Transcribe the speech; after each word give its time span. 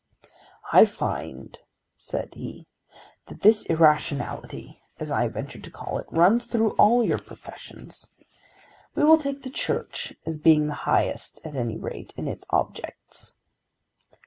"I 0.73 0.85
find," 0.85 1.59
said 1.95 2.33
he, 2.33 2.65
"that 3.27 3.41
this 3.41 3.67
irrationality, 3.67 4.81
as 4.99 5.11
I 5.11 5.21
have 5.25 5.33
ventured 5.35 5.63
to 5.65 5.69
call 5.69 5.99
it, 5.99 6.07
runs 6.09 6.45
through 6.45 6.71
all 6.71 7.03
your 7.03 7.19
professions. 7.19 8.09
We 8.95 9.03
will 9.03 9.19
take 9.19 9.43
the 9.43 9.51
Church 9.51 10.15
as 10.25 10.39
being 10.39 10.65
the 10.65 10.73
highest 10.89 11.39
at 11.45 11.55
any 11.55 11.77
rate 11.77 12.15
in 12.17 12.27
its 12.27 12.45
objects." 12.49 13.35